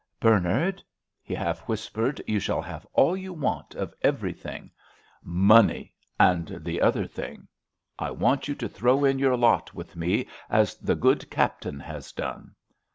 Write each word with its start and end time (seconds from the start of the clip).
"Bernard," 0.19 0.81
he 1.21 1.35
half 1.35 1.59
whispered, 1.67 2.19
"you 2.25 2.39
shall 2.39 2.63
have 2.63 2.87
all 2.93 3.15
you 3.15 3.31
want 3.33 3.75
of 3.75 3.93
everything. 4.01 4.71
Money—and 5.21 6.47
the 6.61 6.81
other 6.81 7.05
thing. 7.05 7.47
I 7.99 8.09
want 8.09 8.47
you 8.47 8.55
to 8.55 8.67
throw 8.67 9.05
in 9.05 9.19
your 9.19 9.37
lot 9.37 9.75
with 9.75 9.95
me 9.95 10.27
as 10.49 10.73
the 10.79 10.95
good 10.95 11.29
Captain 11.29 11.79
has 11.81 12.11
done. 12.13 12.55